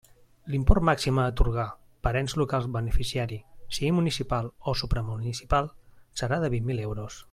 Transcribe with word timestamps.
L'import 0.53 0.85
màxim 0.89 1.19
a 1.23 1.25
atorgar 1.33 1.65
per 2.07 2.13
ens 2.23 2.35
local 2.43 2.65
beneficiari, 2.79 3.39
sigui 3.79 3.95
municipal 4.01 4.51
o 4.73 4.77
supramunicipal, 4.83 5.73
serà 6.23 6.45
de 6.45 6.55
vint 6.57 6.71
mil 6.73 6.87
euros. 6.93 7.19